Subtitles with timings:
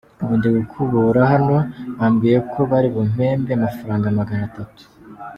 [0.23, 1.57] Ubu ndi gukubura hano
[1.99, 4.83] bambwiye ko bari bumpembe amafaranga magana atatu.